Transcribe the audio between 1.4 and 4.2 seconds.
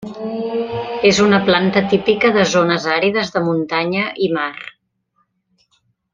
planta típica de zones àrides de muntanya